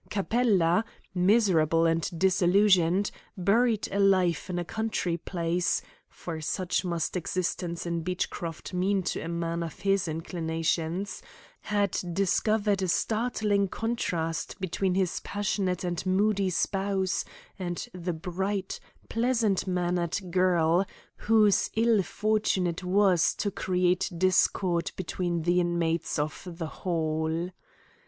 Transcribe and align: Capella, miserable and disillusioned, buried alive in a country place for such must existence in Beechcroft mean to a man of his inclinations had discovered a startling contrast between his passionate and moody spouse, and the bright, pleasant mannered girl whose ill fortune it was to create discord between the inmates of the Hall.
Capella, 0.09 0.83
miserable 1.13 1.85
and 1.85 2.09
disillusioned, 2.17 3.11
buried 3.37 3.87
alive 3.91 4.47
in 4.49 4.57
a 4.57 4.65
country 4.65 5.15
place 5.15 5.83
for 6.09 6.41
such 6.41 6.83
must 6.83 7.15
existence 7.15 7.85
in 7.85 8.01
Beechcroft 8.01 8.73
mean 8.73 9.03
to 9.03 9.19
a 9.21 9.27
man 9.27 9.61
of 9.61 9.81
his 9.81 10.07
inclinations 10.07 11.21
had 11.59 11.99
discovered 12.13 12.81
a 12.81 12.87
startling 12.87 13.67
contrast 13.67 14.59
between 14.59 14.95
his 14.95 15.19
passionate 15.19 15.83
and 15.83 16.03
moody 16.03 16.49
spouse, 16.49 17.23
and 17.59 17.87
the 17.93 18.11
bright, 18.13 18.79
pleasant 19.07 19.67
mannered 19.67 20.19
girl 20.31 20.83
whose 21.17 21.69
ill 21.75 22.01
fortune 22.01 22.65
it 22.65 22.83
was 22.83 23.35
to 23.35 23.51
create 23.51 24.11
discord 24.17 24.91
between 24.95 25.43
the 25.43 25.59
inmates 25.59 26.17
of 26.17 26.41
the 26.49 26.65
Hall. 26.65 27.51